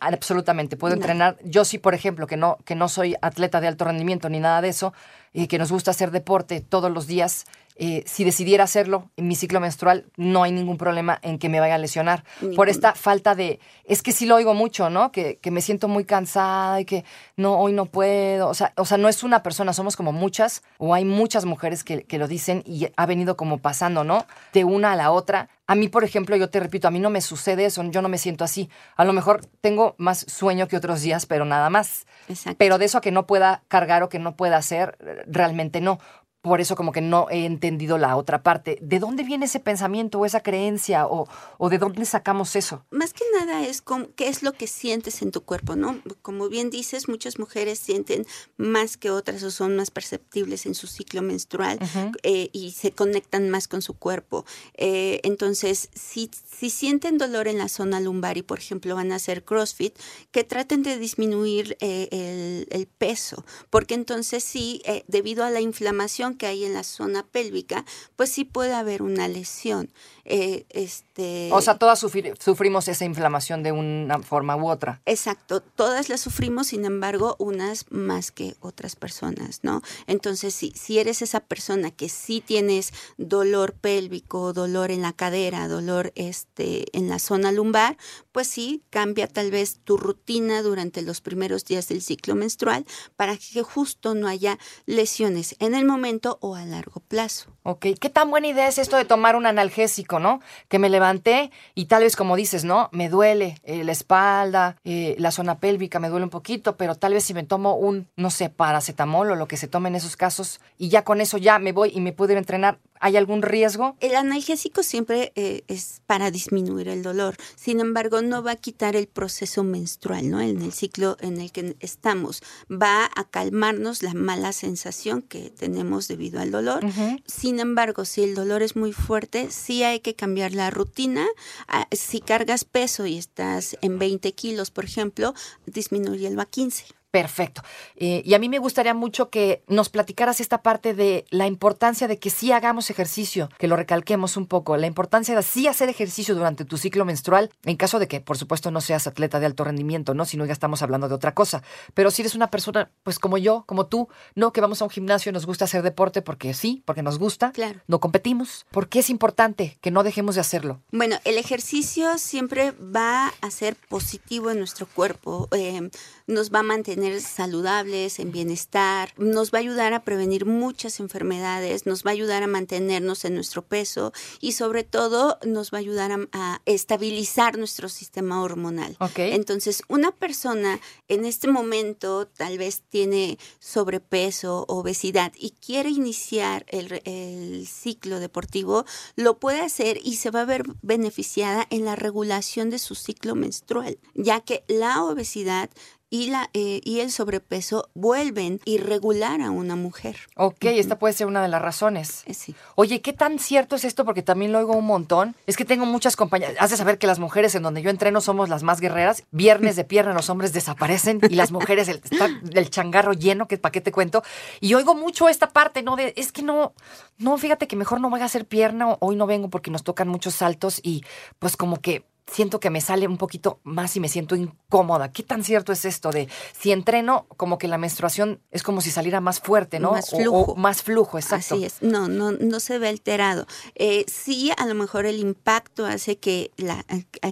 Absolutamente. 0.01 0.77
Puedo 0.77 0.93
entrenar. 0.95 1.37
Yo 1.43 1.65
sí, 1.65 1.77
por 1.77 1.93
ejemplo, 1.93 2.27
que 2.27 2.37
no, 2.37 2.57
que 2.65 2.75
no 2.75 2.89
soy 2.89 3.15
atleta 3.21 3.61
de 3.61 3.67
alto 3.67 3.85
rendimiento 3.85 4.29
ni 4.29 4.39
nada 4.39 4.61
de 4.61 4.69
eso, 4.69 4.93
y 5.33 5.47
que 5.47 5.57
nos 5.57 5.71
gusta 5.71 5.91
hacer 5.91 6.11
deporte 6.11 6.61
todos 6.61 6.91
los 6.91 7.07
días. 7.07 7.45
Eh, 7.77 8.03
si 8.05 8.23
decidiera 8.23 8.63
hacerlo 8.63 9.09
en 9.17 9.27
mi 9.27 9.35
ciclo 9.35 9.59
menstrual, 9.59 10.05
no 10.15 10.43
hay 10.43 10.51
ningún 10.51 10.77
problema 10.77 11.19
en 11.21 11.37
que 11.39 11.49
me 11.49 11.59
vaya 11.59 11.75
a 11.75 11.77
lesionar. 11.77 12.23
Por 12.55 12.69
esta 12.69 12.93
falta 12.95 13.35
de. 13.35 13.59
Es 13.83 14.01
que 14.01 14.13
sí 14.13 14.25
lo 14.25 14.35
oigo 14.35 14.53
mucho, 14.53 14.89
¿no? 14.89 15.11
Que, 15.11 15.37
que 15.37 15.51
me 15.51 15.61
siento 15.61 15.87
muy 15.87 16.05
cansada 16.05 16.79
y 16.79 16.85
que 16.85 17.03
no, 17.35 17.59
hoy 17.59 17.73
no 17.73 17.85
puedo. 17.85 18.47
O 18.47 18.53
sea, 18.53 18.73
o 18.77 18.85
sea, 18.85 18.97
no 18.97 19.09
es 19.09 19.23
una 19.23 19.43
persona, 19.43 19.73
somos 19.73 19.97
como 19.97 20.13
muchas, 20.13 20.63
o 20.77 20.93
hay 20.93 21.03
muchas 21.03 21.43
mujeres 21.43 21.83
que, 21.83 22.03
que 22.03 22.17
lo 22.17 22.27
dicen 22.27 22.63
y 22.65 22.87
ha 22.95 23.05
venido 23.05 23.35
como 23.35 23.57
pasando, 23.57 24.03
¿no? 24.03 24.25
De 24.53 24.63
una 24.63 24.93
a 24.93 24.95
la 24.95 25.11
otra. 25.11 25.49
A 25.67 25.75
mí, 25.75 25.87
por 25.87 26.03
ejemplo, 26.03 26.35
yo 26.35 26.49
te 26.49 26.59
repito, 26.59 26.87
a 26.87 26.91
mí 26.91 26.99
no 26.99 27.09
me 27.09 27.21
sucede 27.21 27.65
eso, 27.65 27.83
yo 27.83 28.01
no 28.01 28.07
me 28.07 28.19
siento 28.19 28.43
así. 28.43 28.69
A 28.95 29.03
lo 29.03 29.13
mejor 29.13 29.45
tengo 29.61 29.95
más 29.97 30.19
sueño 30.19 30.67
que 30.67 30.77
otros 30.77 31.01
días, 31.01 31.25
pero 31.25 31.43
nada 31.43 31.69
más. 31.69 32.05
Exacto. 32.29 32.55
Pero 32.57 32.77
de 32.77 32.85
eso 32.85 32.99
a 32.99 33.01
que 33.01 33.11
no 33.11 33.25
pueda 33.25 33.63
cargar 33.67 34.03
o 34.03 34.09
que 34.09 34.19
no 34.19 34.35
pueda 34.35 34.57
hacer, 34.57 34.95
realmente 35.27 35.81
no. 35.81 35.99
Por 36.45 36.61
eso 36.61 36.75
como 36.75 36.91
que 36.91 37.01
no 37.01 37.25
he 37.31 37.45
entendido 37.45 37.97
la 37.97 38.15
otra 38.15 38.43
parte. 38.43 38.77
¿De 38.79 38.99
dónde 38.99 39.23
viene 39.23 39.45
ese 39.45 39.59
pensamiento 39.59 40.19
o 40.19 40.27
esa 40.27 40.41
creencia 40.41 41.07
o, 41.07 41.27
o 41.57 41.69
de 41.71 41.79
dónde 41.79 42.05
sacamos 42.05 42.55
eso? 42.55 42.85
Más 42.91 43.13
que 43.13 43.23
nada 43.39 43.65
es 43.65 43.81
com- 43.81 44.09
qué 44.15 44.27
es 44.27 44.43
lo 44.43 44.51
que 44.51 44.67
sientes 44.67 45.23
en 45.23 45.31
tu 45.31 45.41
cuerpo, 45.41 45.75
¿no? 45.75 45.99
Como 46.21 46.47
bien 46.47 46.69
dices, 46.69 47.09
muchas 47.09 47.39
mujeres 47.39 47.79
sienten 47.79 48.27
más 48.57 48.95
que 48.95 49.09
otras 49.09 49.41
o 49.41 49.49
son 49.49 49.75
más 49.75 49.89
perceptibles 49.89 50.67
en 50.67 50.75
su 50.75 50.85
ciclo 50.85 51.23
menstrual 51.23 51.79
eh, 52.21 52.49
y 52.53 52.71
se 52.73 52.91
conectan 52.91 53.49
más 53.49 53.67
con 53.67 53.81
su 53.81 53.95
cuerpo. 53.95 54.45
Eh, 54.75 55.21
entonces, 55.23 55.89
si, 55.95 56.29
si 56.55 56.69
sienten 56.69 57.17
dolor 57.17 57.47
en 57.47 57.57
la 57.57 57.69
zona 57.69 57.99
lumbar 57.99 58.37
y, 58.37 58.43
por 58.43 58.59
ejemplo, 58.59 58.93
van 58.93 59.11
a 59.11 59.15
hacer 59.15 59.43
CrossFit, 59.43 59.97
que 60.31 60.43
traten 60.43 60.83
de 60.83 60.99
disminuir 60.99 61.75
eh, 61.79 62.07
el, 62.11 62.67
el 62.69 62.85
peso, 62.85 63.43
porque 63.71 63.95
entonces 63.95 64.43
sí, 64.43 64.83
eh, 64.85 65.03
debido 65.07 65.43
a 65.43 65.49
la 65.49 65.61
inflamación 65.61 66.34
que 66.37 66.47
hay 66.47 66.65
en 66.65 66.73
la 66.73 66.83
zona 66.83 67.23
pélvica, 67.25 67.85
pues 68.15 68.31
sí 68.31 68.43
puede 68.45 68.73
haber 68.73 69.01
una 69.01 69.27
lesión. 69.27 69.89
Eh, 70.27 70.65
este, 70.69 71.49
O 71.53 71.61
sea, 71.61 71.77
todas 71.77 72.03
sufri- 72.03 72.35
sufrimos 72.39 72.87
esa 72.87 73.05
inflamación 73.05 73.61
de 73.61 73.71
una 73.71 74.19
forma 74.19 74.55
u 74.55 74.67
otra. 74.69 75.01
Exacto, 75.05 75.61
todas 75.61 76.09
las 76.09 76.19
sufrimos, 76.21 76.67
sin 76.67 76.83
embargo, 76.85 77.35
unas 77.37 77.85
más 77.91 78.31
que 78.31 78.55
otras 78.59 78.95
personas, 78.95 79.59
¿no? 79.61 79.81
Entonces, 80.07 80.55
si, 80.55 80.71
si 80.71 80.97
eres 80.97 81.21
esa 81.21 81.41
persona 81.41 81.91
que 81.91 82.09
sí 82.09 82.41
tienes 82.41 82.91
dolor 83.17 83.73
pélvico, 83.73 84.51
dolor 84.53 84.89
en 84.89 85.03
la 85.03 85.13
cadera, 85.13 85.67
dolor 85.67 86.11
este, 86.15 86.85
en 86.97 87.07
la 87.07 87.19
zona 87.19 87.51
lumbar, 87.51 87.97
pues 88.31 88.47
sí, 88.47 88.81
cambia 88.89 89.27
tal 89.27 89.51
vez 89.51 89.79
tu 89.83 89.97
rutina 89.97 90.63
durante 90.63 91.03
los 91.03 91.21
primeros 91.21 91.65
días 91.65 91.87
del 91.87 92.01
ciclo 92.01 92.33
menstrual 92.33 92.83
para 93.15 93.37
que 93.37 93.61
justo 93.61 94.15
no 94.15 94.27
haya 94.27 94.57
lesiones 94.87 95.55
en 95.59 95.75
el 95.75 95.85
momento 95.85 96.24
o 96.41 96.55
a 96.55 96.65
largo 96.65 96.99
plazo. 96.99 97.54
Ok, 97.67 97.87
¿qué 97.99 98.11
tan 98.11 98.29
buena 98.29 98.45
idea 98.45 98.67
es 98.67 98.77
esto 98.77 98.95
de 98.95 99.05
tomar 99.05 99.35
un 99.35 99.47
analgésico, 99.47 100.19
no? 100.19 100.39
Que 100.67 100.77
me 100.77 100.87
levanté 100.87 101.49
y 101.73 101.85
tal 101.85 102.03
vez 102.03 102.15
como 102.15 102.35
dices, 102.35 102.63
¿no? 102.63 102.89
Me 102.91 103.09
duele 103.09 103.59
eh, 103.63 103.83
la 103.83 103.91
espalda, 103.91 104.77
eh, 104.83 105.15
la 105.17 105.31
zona 105.31 105.57
pélvica 105.57 105.99
me 105.99 106.09
duele 106.09 106.25
un 106.25 106.29
poquito, 106.29 106.77
pero 106.77 106.93
tal 106.93 107.13
vez 107.13 107.23
si 107.23 107.33
me 107.33 107.41
tomo 107.41 107.73
un, 107.73 108.07
no 108.17 108.29
sé, 108.29 108.51
paracetamol 108.51 109.31
o 109.31 109.35
lo 109.35 109.47
que 109.47 109.57
se 109.57 109.67
tome 109.67 109.89
en 109.89 109.95
esos 109.95 110.15
casos 110.15 110.61
y 110.77 110.89
ya 110.89 111.03
con 111.03 111.21
eso 111.21 111.39
ya 111.39 111.57
me 111.57 111.71
voy 111.71 111.91
y 111.91 112.01
me 112.01 112.13
puedo 112.13 112.33
ir 112.33 112.37
a 112.37 112.41
entrenar, 112.41 112.77
¿hay 112.99 113.17
algún 113.17 113.41
riesgo? 113.41 113.95
El 113.99 114.15
analgésico 114.15 114.83
siempre 114.83 115.31
eh, 115.35 115.63
es 115.67 116.03
para 116.05 116.29
disminuir 116.29 116.87
el 116.87 117.01
dolor, 117.01 117.35
sin 117.55 117.79
embargo 117.79 118.21
no 118.21 118.43
va 118.43 118.51
a 118.51 118.55
quitar 118.57 118.95
el 118.95 119.07
proceso 119.07 119.63
menstrual, 119.63 120.29
¿no? 120.29 120.39
En 120.39 120.61
el 120.61 120.71
ciclo 120.71 121.17
en 121.19 121.41
el 121.41 121.51
que 121.51 121.75
estamos, 121.79 122.43
va 122.71 123.09
a 123.15 123.23
calmarnos 123.23 124.03
la 124.03 124.13
mala 124.13 124.53
sensación 124.53 125.23
que 125.23 125.49
tenemos 125.49 126.07
debido 126.07 126.39
al 126.39 126.51
dolor. 126.51 126.85
Sin 127.25 127.54
embargo, 127.59 128.05
si 128.05 128.23
el 128.23 128.35
dolor 128.35 128.61
es 128.61 128.75
muy 128.75 128.93
fuerte, 128.93 129.51
sí 129.51 129.83
hay 129.83 129.99
que 129.99 130.15
cambiar 130.15 130.53
la 130.53 130.69
rutina. 130.69 131.25
Ah, 131.67 131.87
Si 131.91 132.21
cargas 132.21 132.65
peso 132.65 133.05
y 133.05 133.17
estás 133.17 133.77
en 133.81 133.99
20 133.99 134.31
kilos, 134.33 134.71
por 134.71 134.85
ejemplo, 134.85 135.33
disminúyelo 135.65 136.41
a 136.41 136.45
15. 136.45 136.85
Perfecto. 137.15 137.61
Eh, 137.95 138.21
y 138.25 138.33
a 138.33 138.39
mí 138.39 138.49
me 138.49 138.59
gustaría 138.59 138.93
mucho 138.93 139.29
que 139.29 139.63
nos 139.67 139.87
platicaras 139.87 140.41
esta 140.41 140.61
parte 140.61 140.93
de 140.93 141.25
la 141.29 141.47
importancia 141.47 142.09
de 142.09 142.19
que 142.19 142.29
sí 142.29 142.51
hagamos 142.51 142.89
ejercicio, 142.89 143.49
que 143.57 143.69
lo 143.69 143.77
recalquemos 143.77 144.35
un 144.35 144.47
poco, 144.47 144.75
la 144.75 144.85
importancia 144.85 145.33
de 145.33 145.41
sí 145.41 145.65
hacer 145.65 145.87
ejercicio 145.87 146.35
durante 146.35 146.65
tu 146.65 146.77
ciclo 146.77 147.05
menstrual, 147.05 147.51
en 147.63 147.77
caso 147.77 147.99
de 147.99 148.09
que, 148.09 148.19
por 148.19 148.37
supuesto, 148.37 148.69
no 148.69 148.81
seas 148.81 149.07
atleta 149.07 149.39
de 149.39 149.45
alto 149.45 149.63
rendimiento, 149.63 150.13
¿no? 150.13 150.25
Si 150.25 150.35
no, 150.35 150.45
ya 150.45 150.51
estamos 150.51 150.81
hablando 150.81 151.07
de 151.07 151.15
otra 151.15 151.33
cosa. 151.33 151.63
Pero 151.93 152.11
si 152.11 152.21
eres 152.21 152.35
una 152.35 152.51
persona, 152.51 152.91
pues 153.03 153.17
como 153.17 153.37
yo, 153.37 153.63
como 153.65 153.85
tú, 153.85 154.09
¿no? 154.35 154.51
Que 154.51 154.59
vamos 154.59 154.81
a 154.81 154.83
un 154.83 154.91
gimnasio 154.91 155.29
y 155.29 155.33
nos 155.33 155.45
gusta 155.45 155.63
hacer 155.63 155.83
deporte 155.83 156.21
porque 156.21 156.53
sí, 156.53 156.83
porque 156.83 157.01
nos 157.01 157.17
gusta, 157.17 157.53
Claro. 157.53 157.79
no 157.87 158.01
competimos. 158.01 158.65
¿Por 158.71 158.89
qué 158.89 158.99
es 158.99 159.09
importante 159.09 159.77
que 159.79 159.89
no 159.89 160.03
dejemos 160.03 160.35
de 160.35 160.41
hacerlo? 160.41 160.81
Bueno, 160.91 161.15
el 161.23 161.37
ejercicio 161.37 162.17
siempre 162.17 162.71
va 162.71 163.33
a 163.39 163.51
ser 163.51 163.77
positivo 163.87 164.51
en 164.51 164.59
nuestro 164.59 164.85
cuerpo, 164.85 165.47
eh, 165.53 165.89
nos 166.27 166.51
va 166.51 166.59
a 166.59 166.63
mantener 166.63 167.04
saludables, 167.21 168.19
en 168.19 168.31
bienestar, 168.31 169.13
nos 169.17 169.51
va 169.51 169.59
a 169.59 169.61
ayudar 169.61 169.93
a 169.93 170.03
prevenir 170.03 170.45
muchas 170.45 170.99
enfermedades, 170.99 171.85
nos 171.85 172.05
va 172.05 172.11
a 172.11 172.13
ayudar 172.13 172.43
a 172.43 172.47
mantenernos 172.47 173.25
en 173.25 173.35
nuestro 173.35 173.61
peso 173.61 174.13
y 174.39 174.53
sobre 174.53 174.83
todo 174.83 175.37
nos 175.45 175.71
va 175.71 175.77
a 175.77 175.81
ayudar 175.81 176.11
a, 176.11 176.19
a 176.31 176.61
estabilizar 176.65 177.57
nuestro 177.57 177.89
sistema 177.89 178.41
hormonal. 178.41 178.97
Entonces, 179.17 179.83
una 179.87 180.11
persona 180.11 180.79
en 181.07 181.25
este 181.25 181.47
momento 181.47 182.27
tal 182.27 182.57
vez 182.57 182.81
tiene 182.89 183.37
sobrepeso, 183.59 184.65
obesidad 184.67 185.33
y 185.37 185.51
quiere 185.51 185.89
iniciar 185.89 186.65
el, 186.69 187.01
el 187.05 187.67
ciclo 187.67 188.19
deportivo, 188.19 188.85
lo 189.15 189.39
puede 189.39 189.61
hacer 189.61 189.99
y 190.03 190.15
se 190.15 190.31
va 190.31 190.41
a 190.41 190.45
ver 190.45 190.63
beneficiada 190.81 191.67
en 191.69 191.85
la 191.85 191.95
regulación 191.95 192.69
de 192.69 192.79
su 192.79 192.95
ciclo 192.95 193.35
menstrual, 193.35 193.97
ya 194.13 194.41
que 194.41 194.63
la 194.67 195.03
obesidad 195.03 195.69
y, 196.09 196.27
la, 196.27 196.49
eh, 196.53 196.81
y 196.83 196.99
el 196.99 197.11
sobrepeso 197.11 197.89
vuelven 197.93 198.59
irregular 198.65 199.41
a 199.41 199.51
una 199.51 199.75
mujer. 199.75 200.17
Ok, 200.35 200.65
esta 200.65 200.99
puede 200.99 201.13
ser 201.13 201.27
una 201.27 201.41
de 201.41 201.47
las 201.47 201.61
razones. 201.61 202.23
Eh, 202.25 202.33
sí. 202.33 202.55
Oye, 202.75 203.01
¿qué 203.01 203.13
tan 203.13 203.39
cierto 203.39 203.75
es 203.75 203.85
esto? 203.85 204.05
Porque 204.05 204.21
también 204.21 204.51
lo 204.51 204.59
oigo 204.59 204.73
un 204.73 204.85
montón. 204.85 205.35
Es 205.47 205.57
que 205.57 205.65
tengo 205.65 205.85
muchas 205.85 206.15
compañeras. 206.15 206.55
Has 206.59 206.71
de 206.71 206.77
saber 206.77 206.97
que 206.97 207.07
las 207.07 207.19
mujeres 207.19 207.55
en 207.55 207.63
donde 207.63 207.81
yo 207.81 207.89
entreno 207.89 208.21
somos 208.21 208.49
las 208.49 208.63
más 208.63 208.79
guerreras. 208.81 209.23
Viernes 209.31 209.75
de 209.75 209.83
pierna 209.83 210.13
los 210.13 210.29
hombres 210.29 210.53
desaparecen 210.53 211.19
y 211.29 211.35
las 211.35 211.51
mujeres 211.51 211.87
el, 211.87 212.01
está 212.03 212.29
el 212.53 212.69
changarro 212.69 213.13
lleno, 213.13 213.47
que 213.47 213.57
para 213.57 213.71
qué 213.71 213.81
te 213.81 213.91
cuento. 213.91 214.23
Y 214.61 214.73
oigo 214.73 214.95
mucho 214.95 215.27
esta 215.27 215.49
parte, 215.49 215.81
¿no? 215.81 215.95
De, 215.95 216.13
es 216.17 216.31
que 216.31 216.43
no, 216.43 216.73
no, 217.17 217.37
fíjate 217.37 217.67
que 217.67 217.75
mejor 217.75 217.99
no 217.99 218.09
voy 218.09 218.21
a 218.21 218.25
hacer 218.25 218.45
pierna. 218.45 218.97
Hoy 218.99 219.15
no 219.15 219.25
vengo 219.25 219.49
porque 219.49 219.71
nos 219.71 219.83
tocan 219.83 220.07
muchos 220.07 220.35
saltos 220.35 220.79
y 220.83 221.03
pues 221.39 221.57
como 221.57 221.81
que 221.81 222.05
siento 222.27 222.59
que 222.59 222.69
me 222.69 222.81
sale 222.81 223.07
un 223.07 223.17
poquito 223.17 223.59
más 223.63 223.95
y 223.95 223.99
me 223.99 224.09
siento 224.09 224.35
incómoda. 224.35 225.11
¿Qué 225.11 225.23
tan 225.23 225.43
cierto 225.43 225.71
es 225.71 225.85
esto 225.85 226.11
de 226.11 226.27
si 226.57 226.71
entreno, 226.71 227.27
como 227.37 227.57
que 227.57 227.67
la 227.67 227.77
menstruación 227.77 228.41
es 228.51 228.63
como 228.63 228.81
si 228.81 228.91
saliera 228.91 229.21
más 229.21 229.39
fuerte, 229.39 229.79
¿no? 229.79 229.91
Más 229.91 230.09
flujo. 230.09 230.53
o 230.53 230.55
más 230.55 230.81
flujo, 230.81 231.17
exacto. 231.17 231.55
Así 231.55 231.65
es. 231.65 231.81
No, 231.81 232.07
no, 232.07 232.31
no 232.31 232.59
se 232.59 232.79
ve 232.79 232.89
alterado. 232.89 233.45
Eh, 233.75 234.05
sí, 234.07 234.51
a 234.57 234.65
lo 234.65 234.75
mejor 234.75 235.05
el 235.05 235.19
impacto 235.19 235.85
hace 235.85 236.17
que, 236.17 236.51
la, 236.57 236.83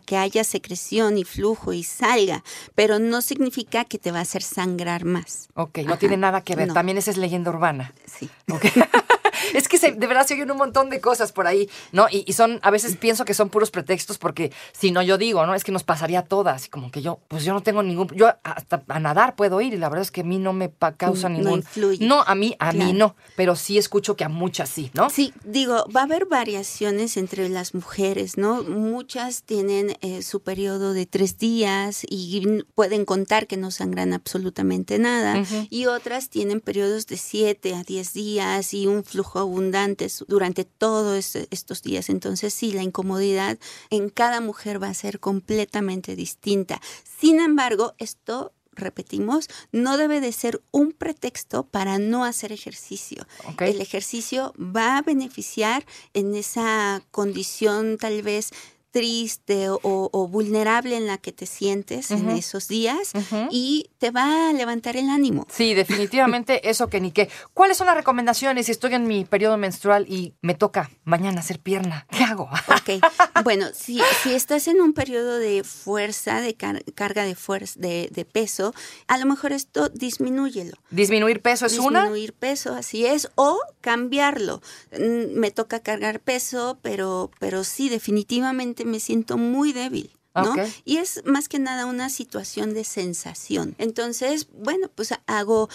que 0.05 0.17
haya 0.17 0.43
secreción 0.43 1.17
y 1.17 1.23
flujo 1.23 1.73
y 1.73 1.83
salga, 1.83 2.43
pero 2.75 2.99
no 2.99 3.21
significa 3.21 3.85
que 3.85 3.97
te 3.97 4.11
va 4.11 4.19
a 4.19 4.23
hacer 4.23 4.43
sangrar 4.43 5.05
más. 5.05 5.49
Ok, 5.55 5.79
no 5.79 5.97
tiene 5.97 6.17
nada 6.17 6.41
que 6.41 6.55
ver. 6.55 6.67
No. 6.67 6.73
También 6.73 6.97
esa 6.97 7.11
es 7.11 7.17
leyenda 7.17 7.51
urbana. 7.51 7.93
Sí. 8.05 8.29
Ok. 8.51 8.65
es 9.53 9.67
que 9.67 9.77
se- 9.77 9.91
de 9.93 10.07
verdad 10.07 10.25
se 10.27 10.33
oyen 10.35 10.51
un 10.51 10.57
montón 10.57 10.89
de 10.89 10.99
cosas 11.01 11.31
por 11.31 11.47
ahí, 11.47 11.69
¿no? 11.91 12.07
Y, 12.11 12.23
y 12.27 12.33
son, 12.33 12.59
a 12.63 12.71
veces 12.71 12.95
pienso 12.97 13.25
que 13.25 13.33
son 13.33 13.49
puros 13.49 13.71
pretextos 13.71 14.17
porque 14.17 14.51
si 14.71 14.91
no 14.91 15.01
yo 15.01 15.17
digo, 15.17 15.45
¿no? 15.45 15.55
Es 15.55 15.63
que 15.63 15.71
nos 15.71 15.83
pasaría 15.83 16.19
a 16.19 16.23
todas. 16.25 16.65
Y 16.65 16.69
como 16.69 16.91
que 16.91 17.01
yo, 17.01 17.19
pues 17.27 17.43
yo 17.43 17.53
no 17.53 17.61
tengo 17.61 17.83
ningún, 17.83 18.07
yo 18.15 18.29
hasta 18.43 18.83
a 18.87 18.99
nadar 18.99 19.35
puedo 19.35 19.59
ir 19.61 19.73
y 19.73 19.77
la 19.77 19.89
verdad 19.89 20.03
es 20.03 20.11
que 20.11 20.21
a 20.21 20.23
mí 20.23 20.37
no 20.39 20.53
me 20.53 20.71
causa 20.97 21.29
No 21.29 21.37
ningún. 21.37 21.59
influye. 21.59 22.05
No, 22.05 22.21
a 22.21 22.35
mí, 22.35 22.55
a 22.59 22.71
mí 22.73 22.93
no, 22.93 23.15
pero 23.35 23.55
sí 23.55 23.77
escucho 23.77 24.15
que 24.15 24.23
a 24.23 24.29
muchas 24.29 24.69
sí, 24.69 24.91
¿no? 24.93 25.09
Sí, 25.09 25.33
digo, 25.43 25.85
va 25.95 26.01
a 26.01 26.03
haber 26.03 26.25
variaciones 26.25 27.17
entre 27.17 27.49
las 27.49 27.73
mujeres, 27.73 28.37
¿no? 28.37 28.63
Muchas 28.63 29.43
tienen 29.43 29.97
eh, 30.01 30.21
su 30.21 30.41
periodo 30.41 30.93
de 30.93 31.05
tres 31.05 31.37
días 31.37 32.03
y 32.09 32.63
pueden 32.75 33.05
contar 33.05 33.47
que 33.47 33.57
no 33.57 33.71
sangran 33.71 34.13
absolutamente 34.13 34.99
nada, 34.99 35.43
y 35.69 35.85
otras 35.87 36.29
tienen 36.29 36.61
periodos 36.61 37.07
de 37.07 37.17
siete 37.17 37.73
a 37.75 37.83
diez 37.83 38.13
días 38.13 38.73
y 38.73 38.87
un 38.87 39.03
flujo 39.03 39.32
abundante 39.39 40.09
su- 40.09 40.25
durante 40.25 40.63
todos 40.65 41.17
este- 41.17 41.47
estos 41.51 41.81
días. 41.81 42.09
Entonces, 42.09 42.53
sí, 42.53 42.71
la 42.71 42.83
incomodidad 42.83 43.57
en 43.89 44.09
cada 44.09 44.41
mujer 44.41 44.81
va 44.81 44.87
a 44.89 44.93
ser 44.93 45.19
completamente 45.19 46.15
distinta. 46.15 46.81
Sin 47.19 47.39
embargo, 47.39 47.93
esto 47.97 48.51
repetimos, 48.75 49.49
no 49.71 49.97
debe 49.97 50.19
de 50.19 50.31
ser 50.31 50.59
un 50.71 50.93
pretexto 50.93 51.63
para 51.63 51.99
no 51.99 52.25
hacer 52.25 52.51
ejercicio. 52.51 53.27
El 53.75 53.81
ejercicio 53.81 54.51
va 54.57 54.97
a 54.97 55.01
beneficiar 55.03 55.85
en 56.15 56.33
esa 56.33 57.03
condición 57.11 57.97
tal 57.99 58.23
vez 58.23 58.49
triste 58.93 59.69
o, 59.69 59.79
o 59.83 60.27
vulnerable 60.27 60.95
en 60.95 61.07
la 61.07 61.17
que 61.17 61.31
te 61.33 61.47
sientes 61.47 62.11
en 62.11 62.29
esos 62.29 62.67
días 62.67 63.11
y 63.49 63.89
te 63.97 64.11
va 64.11 64.49
a 64.49 64.53
levantar 64.53 64.95
el 64.95 65.09
ánimo. 65.09 65.47
Sí, 65.49 65.73
definitivamente 65.73 66.69
eso 66.69 66.87
que 66.89 67.01
ni 67.01 67.11
qué. 67.11 67.27
¿Cuáles 67.55 67.75
son 67.77 67.87
las 67.87 67.95
recomendaciones 67.97 68.67
si 68.67 68.71
estoy 68.71 68.93
en 68.93 69.07
mi 69.07 69.25
periodo 69.25 69.57
menstrual 69.57 70.05
y 70.07 70.35
me 70.41 70.53
toca 70.53 70.91
mañana 71.05 71.39
hacer 71.41 71.59
pierna? 71.59 72.05
¿Qué 72.11 72.23
hago? 72.23 72.43
Ok, 72.67 73.03
bueno, 73.43 73.65
si, 73.73 73.99
si 74.21 74.33
estás 74.35 74.67
en 74.67 74.79
un 74.79 74.93
periodo 74.93 75.39
de 75.39 75.63
fuerza, 75.63 76.39
de 76.41 76.53
car- 76.53 76.83
carga 76.93 77.23
de 77.23 77.33
fuerza, 77.33 77.79
de, 77.79 78.09
de 78.11 78.25
peso, 78.25 78.75
a 79.07 79.17
lo 79.17 79.25
mejor 79.25 79.53
esto 79.53 79.89
disminúyelo. 79.89 80.77
¿Disminuir 80.91 81.41
peso 81.41 81.65
es 81.65 81.79
una? 81.79 82.01
disminuir 82.01 82.33
peso, 82.33 82.75
así 82.75 83.07
es, 83.07 83.27
o 83.35 83.59
cambiarlo. 83.81 84.61
Mm, 84.91 85.39
Me 85.39 85.49
toca 85.49 85.79
cargar 85.79 86.19
peso, 86.19 86.77
pero, 86.83 87.31
pero 87.39 87.63
sí, 87.63 87.89
definitivamente 87.89 88.82
me 88.85 88.99
siento 88.99 89.37
muy 89.37 89.73
débil. 89.73 90.11
¿no? 90.35 90.55
Y 90.83 90.97
es 90.97 91.21
más 91.25 91.47
que 91.47 91.59
nada 91.59 91.85
una 91.85 92.09
situación 92.09 92.73
de 92.73 92.83
sensación. 92.85 93.75
Entonces, 93.77 94.47
bueno, 94.51 94.89
pues 94.95 95.13
hago 95.27 95.69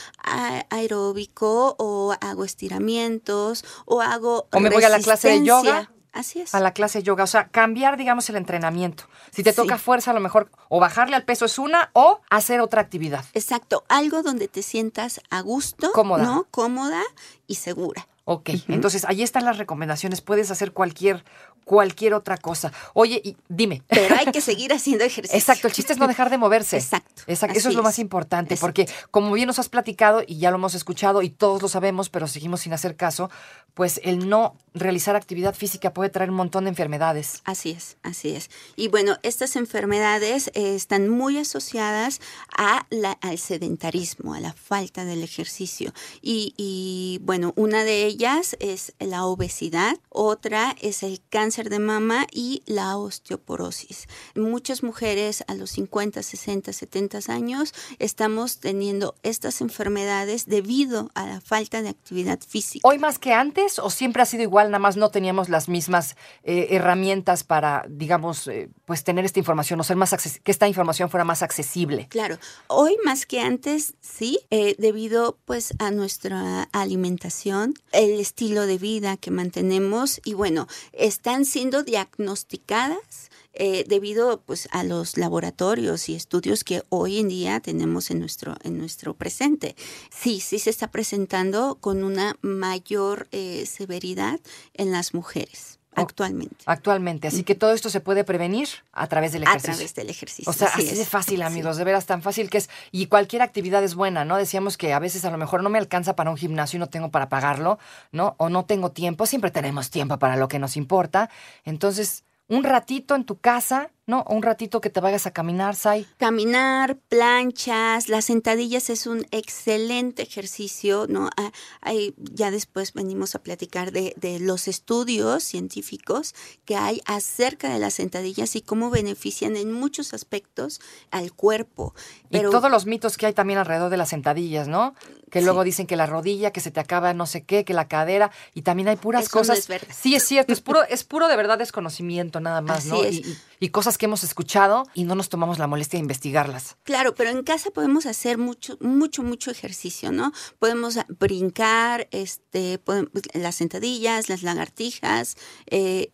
aeróbico 0.70 1.76
o 1.78 2.14
hago 2.20 2.44
estiramientos 2.44 3.64
o 3.84 4.00
hago 4.00 4.48
O 4.52 4.60
me 4.60 4.70
voy 4.70 4.84
a 4.84 4.88
la 4.88 4.98
clase 5.00 5.28
de 5.28 5.44
yoga. 5.44 5.90
Así 6.10 6.40
es. 6.40 6.52
a 6.54 6.58
la 6.58 6.72
clase 6.72 6.98
de 6.98 7.04
yoga, 7.04 7.22
o 7.22 7.26
sea, 7.28 7.48
cambiar, 7.48 7.96
digamos, 7.96 8.28
el 8.30 8.36
entrenamiento. 8.36 9.04
Si 9.30 9.44
te 9.44 9.50
Sí. 9.52 9.56
toca 9.56 9.78
fuerza, 9.78 10.10
a 10.10 10.14
lo 10.14 10.20
mejor 10.20 10.50
o 10.68 10.80
bajarle 10.80 11.14
al 11.14 11.24
peso 11.24 11.44
es 11.44 11.58
una 11.60 11.90
o 11.92 12.20
hacer 12.30 12.60
otra 12.60 12.80
actividad. 12.80 13.24
Exacto, 13.34 13.84
algo 13.88 14.22
donde 14.24 14.48
te 14.48 14.62
sientas 14.62 15.20
a 15.30 15.42
gusto, 15.42 15.92
Cómoda. 15.92 16.24
¿no? 16.24 16.46
Cómoda 16.50 17.02
y 17.46 17.56
segura. 17.56 18.08
Ok, 18.30 18.50
entonces 18.68 19.06
ahí 19.06 19.22
están 19.22 19.46
las 19.46 19.56
recomendaciones. 19.56 20.20
Puedes 20.20 20.50
hacer 20.50 20.72
cualquier, 20.72 21.24
cualquier 21.64 22.12
otra 22.12 22.36
cosa. 22.36 22.70
Oye, 22.92 23.22
y 23.24 23.38
dime. 23.48 23.82
Pero 23.88 24.14
hay 24.18 24.26
que 24.26 24.42
seguir 24.42 24.70
haciendo 24.74 25.02
ejercicio. 25.04 25.38
Exacto, 25.38 25.66
el 25.66 25.72
chiste 25.72 25.94
es 25.94 25.98
no 25.98 26.06
dejar 26.06 26.28
de 26.28 26.36
moverse. 26.36 26.76
Exacto, 26.76 27.22
Exacto, 27.26 27.58
Eso 27.58 27.70
es 27.70 27.74
lo 27.74 27.82
más 27.82 27.98
importante, 27.98 28.52
Exacto. 28.52 28.66
porque 28.82 28.92
como 29.10 29.32
bien 29.32 29.46
nos 29.46 29.58
has 29.58 29.70
platicado 29.70 30.22
y 30.26 30.36
ya 30.36 30.50
lo 30.50 30.56
hemos 30.58 30.74
escuchado 30.74 31.22
y 31.22 31.30
todos 31.30 31.62
lo 31.62 31.68
sabemos, 31.68 32.10
pero 32.10 32.26
seguimos 32.26 32.60
sin 32.60 32.74
hacer 32.74 32.96
caso, 32.96 33.30
pues 33.72 33.98
el 34.04 34.28
no 34.28 34.54
realizar 34.74 35.16
actividad 35.16 35.54
física 35.54 35.94
puede 35.94 36.10
traer 36.10 36.28
un 36.28 36.36
montón 36.36 36.64
de 36.64 36.70
enfermedades. 36.70 37.40
Así 37.46 37.70
es, 37.70 37.96
así 38.02 38.30
es. 38.34 38.50
Y 38.76 38.88
bueno, 38.88 39.16
estas 39.22 39.56
enfermedades 39.56 40.48
eh, 40.52 40.74
están 40.74 41.08
muy 41.08 41.38
asociadas 41.38 42.20
a 42.58 42.86
la- 42.90 43.12
al 43.22 43.38
sedentarismo, 43.38 44.34
a 44.34 44.40
la 44.40 44.52
falta 44.52 45.06
del 45.06 45.22
ejercicio. 45.22 45.94
Y, 46.20 46.52
y, 46.58 47.20
bueno, 47.22 47.54
una 47.56 47.84
de 47.84 48.04
ellas 48.04 48.17
es 48.18 48.94
la 48.98 49.26
obesidad, 49.26 49.96
otra 50.08 50.74
es 50.80 51.04
el 51.04 51.20
cáncer 51.30 51.70
de 51.70 51.78
mama 51.78 52.26
y 52.32 52.62
la 52.66 52.96
osteoporosis. 52.96 54.08
Muchas 54.34 54.82
mujeres 54.82 55.44
a 55.46 55.54
los 55.54 55.70
50, 55.70 56.22
60, 56.22 56.72
70 56.72 57.18
años 57.28 57.72
estamos 58.00 58.58
teniendo 58.58 59.14
estas 59.22 59.60
enfermedades 59.60 60.46
debido 60.46 61.10
a 61.14 61.26
la 61.26 61.40
falta 61.40 61.80
de 61.80 61.90
actividad 61.90 62.40
física. 62.40 62.86
¿Hoy 62.88 62.98
más 62.98 63.20
que 63.20 63.32
antes 63.32 63.78
o 63.78 63.88
siempre 63.88 64.22
ha 64.22 64.26
sido 64.26 64.42
igual, 64.42 64.68
nada 64.68 64.80
más 64.80 64.96
no 64.96 65.10
teníamos 65.10 65.48
las 65.48 65.68
mismas 65.68 66.16
eh, 66.42 66.68
herramientas 66.70 67.44
para, 67.44 67.84
digamos, 67.88 68.48
eh, 68.48 68.68
pues 68.84 69.04
tener 69.04 69.24
esta 69.26 69.38
información 69.38 69.78
o 69.78 69.84
ser 69.84 69.96
más 69.96 70.10
que 70.42 70.50
esta 70.50 70.66
información 70.66 71.08
fuera 71.08 71.24
más 71.24 71.42
accesible? 71.42 72.08
Claro, 72.08 72.38
hoy 72.66 72.96
más 73.04 73.26
que 73.26 73.40
antes, 73.40 73.94
sí, 74.00 74.40
eh, 74.50 74.74
debido 74.78 75.38
pues 75.44 75.72
a 75.78 75.92
nuestra 75.92 76.68
alimentación, 76.72 77.74
el 77.92 78.07
estilo 78.14 78.66
de 78.66 78.78
vida 78.78 79.16
que 79.16 79.30
mantenemos 79.30 80.20
y 80.24 80.34
bueno, 80.34 80.66
están 80.92 81.44
siendo 81.44 81.82
diagnosticadas 81.82 83.30
eh, 83.54 83.84
debido 83.88 84.40
pues 84.42 84.68
a 84.70 84.84
los 84.84 85.16
laboratorios 85.16 86.08
y 86.08 86.14
estudios 86.14 86.64
que 86.64 86.82
hoy 86.90 87.18
en 87.18 87.28
día 87.28 87.60
tenemos 87.60 88.10
en 88.10 88.20
nuestro 88.20 88.56
en 88.62 88.78
nuestro 88.78 89.14
presente. 89.14 89.74
Sí, 90.10 90.40
sí 90.40 90.58
se 90.58 90.70
está 90.70 90.90
presentando 90.90 91.76
con 91.80 92.04
una 92.04 92.36
mayor 92.40 93.28
eh, 93.32 93.66
severidad 93.66 94.40
en 94.74 94.92
las 94.92 95.14
mujeres 95.14 95.77
actualmente. 96.00 96.56
Actualmente. 96.66 97.28
Así 97.28 97.44
que 97.44 97.54
todo 97.54 97.72
esto 97.72 97.90
se 97.90 98.00
puede 98.00 98.24
prevenir 98.24 98.68
a 98.92 99.06
través 99.06 99.32
del 99.32 99.42
A 99.42 99.50
ejercicio. 99.50 99.74
través 99.74 99.94
del 99.94 100.10
ejercicio. 100.10 100.50
O 100.50 100.52
sea, 100.52 100.68
así, 100.68 100.82
es. 100.88 100.98
de 100.98 101.04
fácil, 101.04 101.36
Sí. 101.38 101.42
amigos, 101.42 101.76
de 101.76 101.84
veras 101.84 102.06
tan 102.06 102.22
fácil 102.22 102.50
que 102.50 102.58
es. 102.58 102.70
Y 102.92 103.06
cualquier 103.06 103.42
actividad 103.42 103.82
es 103.84 103.94
buena, 103.94 104.24
¿no? 104.24 104.36
Decíamos 104.36 104.76
que 104.76 104.92
a 104.92 104.98
veces 104.98 105.24
a 105.24 105.30
lo 105.30 105.38
mejor 105.38 105.62
no 105.62 105.70
me 105.70 105.78
alcanza 105.78 106.14
para 106.16 106.30
un 106.30 106.36
gimnasio 106.36 106.76
y 106.76 106.80
no 106.80 106.88
tengo 106.88 107.10
para 107.10 107.28
pagarlo, 107.28 107.78
¿no? 108.12 108.34
O 108.38 108.48
no 108.48 108.64
tengo 108.64 108.90
tiempo, 108.92 109.26
siempre 109.26 109.50
tenemos 109.50 109.90
tiempo 109.90 110.18
para 110.18 110.36
lo 110.36 110.48
que 110.48 110.58
nos 110.58 110.76
importa. 110.76 111.30
Entonces, 111.64 112.24
un 112.48 112.64
ratito 112.64 113.14
en 113.14 113.24
tu 113.24 113.38
casa, 113.38 113.90
¿no? 114.08 114.24
Un 114.28 114.42
ratito 114.42 114.80
que 114.80 114.90
te 114.90 114.98
vayas 115.00 115.26
a 115.26 115.30
caminar, 115.30 115.76
Sai. 115.76 116.04
Caminar, 116.16 116.96
planchas, 117.08 118.08
las 118.08 118.24
sentadillas 118.24 118.90
es 118.90 119.06
un 119.06 119.26
excelente 119.30 120.22
ejercicio, 120.22 121.06
¿no? 121.08 121.28
Ah, 121.36 121.52
Hay, 121.82 122.14
ya 122.18 122.50
después 122.50 122.94
venimos 122.94 123.34
a 123.34 123.42
platicar 123.42 123.92
de, 123.92 124.14
de 124.16 124.40
los 124.40 124.66
estudios 124.66 125.44
científicos 125.44 126.34
que 126.64 126.74
hay 126.74 127.02
acerca 127.04 127.70
de 127.72 127.78
las 127.78 127.94
sentadillas 127.94 128.56
y 128.56 128.62
cómo 128.62 128.90
benefician 128.90 129.56
en 129.56 129.72
muchos 129.72 130.14
aspectos 130.14 130.80
al 131.10 131.32
cuerpo. 131.34 131.94
Pero 132.30 132.48
y 132.48 132.52
todos 132.52 132.70
los 132.70 132.86
mitos 132.86 133.16
que 133.18 133.26
hay 133.26 133.34
también 133.34 133.58
alrededor 133.58 133.90
de 133.90 133.98
las 133.98 134.08
sentadillas, 134.08 134.68
¿no? 134.68 134.94
Que 135.30 135.40
Sí. 135.40 135.44
luego 135.44 135.62
dicen 135.64 135.86
que 135.86 135.96
la 135.96 136.06
rodilla, 136.06 136.50
que 136.52 136.60
se 136.60 136.70
te 136.70 136.80
acaba 136.80 137.12
no 137.12 137.26
sé 137.26 137.42
qué, 137.44 137.66
que 137.66 137.74
la 137.74 137.86
cadera, 137.88 138.30
y 138.54 138.62
también 138.62 138.88
hay 138.88 138.96
puras 138.96 139.24
Eso 139.26 139.36
no 139.36 139.40
cosas. 139.42 139.58
es 139.58 139.68
verdad. 139.68 139.94
Sí, 139.94 140.14
es 140.14 140.22
cierto, 140.24 140.52
es 140.54 140.62
puro, 140.62 140.82
es 140.84 141.04
puro 141.04 141.28
de 141.28 141.36
verdad 141.36 141.58
desconocimiento 141.58 142.40
nada 142.40 142.62
más, 142.62 142.78
Así 142.78 142.88
¿no? 142.88 143.04
es. 143.04 143.14
Y, 143.16 143.18
y- 143.20 143.38
y 143.60 143.68
cosas 143.70 143.97
que 143.98 144.06
hemos 144.06 144.24
escuchado 144.24 144.86
y 144.94 145.04
no 145.04 145.14
nos 145.14 145.28
tomamos 145.28 145.58
la 145.58 145.66
molestia 145.66 145.98
de 145.98 146.02
investigarlas. 146.02 146.76
Claro, 146.84 147.14
pero 147.14 147.30
en 147.30 147.42
casa 147.42 147.70
podemos 147.70 148.06
hacer 148.06 148.38
mucho, 148.38 148.78
mucho, 148.80 149.22
mucho 149.22 149.50
ejercicio, 149.50 150.12
¿no? 150.12 150.32
Podemos 150.58 150.96
brincar, 151.18 152.08
este, 152.10 152.82
podem- 152.82 153.10
las 153.34 153.56
sentadillas, 153.56 154.28
las 154.28 154.42
lagartijas, 154.42 155.36
eh, 155.66 156.10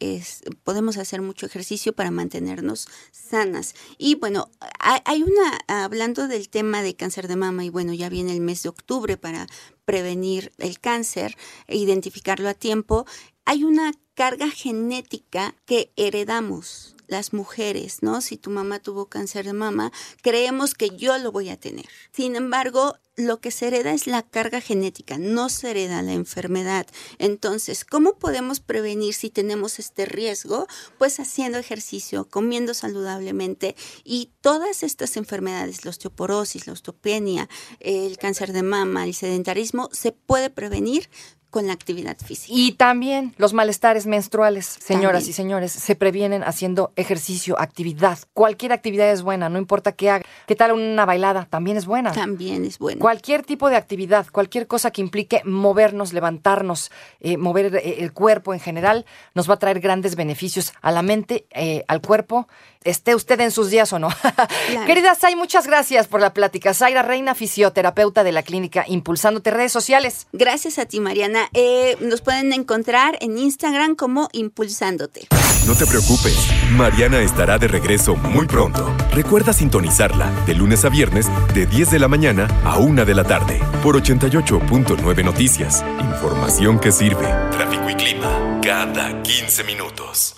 podemos 0.65 0.97
hacer 0.97 1.23
mucho 1.23 1.47
ejercicio 1.47 1.93
para 1.93 2.11
mantenernos 2.11 2.89
sanas. 3.13 3.75
Y 3.99 4.17
bueno, 4.17 4.49
hay 4.81 5.23
una, 5.23 5.59
hablando 5.85 6.27
del 6.27 6.49
tema 6.49 6.83
de 6.83 6.97
cáncer 6.97 7.29
de 7.29 7.37
mama, 7.37 7.65
y 7.65 7.69
bueno, 7.71 7.93
ya 7.93 8.09
viene 8.09 8.33
el 8.33 8.41
mes 8.41 8.63
de 8.63 8.71
octubre 8.71 9.17
para 9.17 9.47
prevenir 9.85 10.53
el 10.57 10.81
cáncer 10.81 11.37
e 11.67 11.77
identificarlo 11.77 12.49
a 12.49 12.55
tiempo. 12.55 13.05
Hay 13.45 13.65
una 13.65 13.93
carga 14.15 14.51
genética 14.51 15.55
que 15.67 15.93
heredamos 15.97 16.95
las 17.07 17.33
mujeres, 17.33 18.03
¿no? 18.03 18.21
Si 18.21 18.37
tu 18.37 18.51
mamá 18.51 18.79
tuvo 18.79 19.07
cáncer 19.07 19.45
de 19.45 19.53
mama, 19.53 19.93
creemos 20.23 20.75
que 20.75 20.91
yo 20.91 21.19
lo 21.19 21.33
voy 21.33 21.51
a 21.51 21.59
tener. 21.59 21.87
Sin 22.13 22.35
embargo, 22.37 22.97
lo 23.17 23.41
que 23.41 23.51
se 23.51 23.69
hereda 23.69 23.93
es 23.93 24.07
la 24.07 24.23
carga 24.23 24.61
genética, 24.61 25.19
no 25.19 25.49
se 25.49 25.71
hereda 25.71 26.03
la 26.03 26.15
enfermedad. 26.15 26.87
Entonces, 27.19 27.85
¿cómo 27.85 28.19
podemos 28.19 28.61
prevenir 28.61 29.15
si 29.15 29.31
tenemos 29.31 29.79
este 29.79 30.07
riesgo? 30.07 30.67
Pues 30.99 31.21
haciendo 31.21 31.59
ejercicio, 31.59 32.29
comiendo 32.29 32.75
saludablemente 32.75 33.77
y 34.03 34.33
todas 34.41 34.83
estas 34.83 35.17
enfermedades, 35.17 35.85
la 35.85 35.91
osteoporosis, 35.91 36.67
la 36.67 36.73
osteopenia, 36.73 37.49
el 37.81 38.17
cáncer 38.19 38.53
de 38.53 38.63
mama, 38.63 39.05
el 39.05 39.15
sedentarismo, 39.15 39.91
se 39.93 40.13
puede 40.13 40.51
prevenir 40.51 41.09
con 41.55 41.69
la 41.69 41.73
actividad 41.73 42.17
física. 42.19 42.53
Y 42.53 42.73
también 42.73 43.33
los 43.39 43.53
malestares 43.53 44.07
menstruales, 44.07 44.67
señoras 44.67 45.21
También. 45.21 45.31
y 45.31 45.33
señores, 45.35 45.71
se 45.71 45.95
previenen 45.95 46.43
haciendo 46.43 46.93
ejercicio, 46.97 47.55
actividad. 47.61 48.19
Cualquier 48.33 48.73
actividad 48.73 49.09
es 49.13 49.23
buena, 49.23 49.49
no 49.49 49.59
importa 49.59 49.93
qué 49.93 50.11
haga. 50.11 50.25
¿Qué 50.49 50.57
tal 50.57 50.73
una 50.73 51.05
bailada? 51.05 51.47
También 51.49 51.77
es 51.77 51.87
buena. 51.87 52.11
También 52.11 52.65
es 52.65 52.81
bueno. 52.81 52.99
Cualquier 52.99 53.45
tipo 53.45 53.71
de 53.71 53.77
actividad, 53.77 54.27
cualquier 54.33 54.67
cosa 54.67 54.91
que 54.91 55.01
implique 55.01 55.43
movernos, 55.45 56.13
levantarnos, 56.13 56.91
eh, 57.21 57.37
mover 57.37 57.77
eh, 57.77 57.99
el 58.01 58.13
cuerpo 58.13 58.53
en 58.53 58.59
general, 58.59 59.07
nos 59.37 59.49
va 59.49 59.55
a 59.55 59.59
traer 59.61 59.79
grandes 59.79 60.17
beneficios 60.17 60.73
a 60.83 60.91
la 60.91 61.03
mente, 61.03 61.47
eh, 61.53 61.85
al 61.87 62.01
cuerpo, 62.01 62.49
esté 62.85 63.15
usted 63.15 63.41
en 63.41 63.51
sus 63.51 63.71
días 63.71 63.93
o 63.93 63.99
no. 63.99 64.09
Querida 64.87 65.15
Say, 65.15 65.37
muchas 65.37 65.67
gracias 65.67 66.07
por 66.07 66.21
la 66.21 66.35
plática. 66.35 66.75
Zaira 66.75 67.03
Reina, 67.03 67.35
fisioterapeuta 67.35 68.23
de 68.25 68.33
la 68.33 68.43
clínica 68.43 68.85
Impulsándote 68.87 69.51
Redes 69.51 69.73
Sociales. 69.73 70.27
Gracias 70.33 70.79
a 70.79 70.87
ti, 70.87 71.01
Mariana. 71.01 71.44
Eh, 71.53 71.97
nos 72.01 72.21
pueden 72.21 72.53
encontrar 72.53 73.17
en 73.21 73.39
Instagram 73.39 73.95
como 73.95 74.29
Impulsándote. 74.33 75.29
No 75.67 75.75
te 75.75 75.87
preocupes, 75.87 76.37
Mariana 76.73 77.23
estará 77.23 77.59
de 77.59 77.69
regreso 77.69 78.17
muy 78.17 78.47
pronto. 78.47 78.95
Recuerda 79.13 79.53
sintonizarla 79.53 80.31
de 80.47 80.55
lunes 80.55 80.85
a 80.85 80.91
viernes 80.91 81.27
de 81.55 81.67
10 81.67 81.91
de 81.91 81.99
la 81.99 82.09
mañana 82.09 82.49
a 82.65 82.79
1 82.79 83.05
de 83.05 83.15
la 83.15 83.25
tarde 83.25 83.61
por 83.83 83.97
88.9 83.97 85.25
Noticias. 85.25 85.85
Información 86.01 86.79
que 86.79 86.93
sirve. 86.93 87.27
Tráfico 87.51 87.89
y 87.89 87.95
clima 87.95 88.61
cada 88.63 89.23
15 89.23 89.65
minutos. 89.65 90.37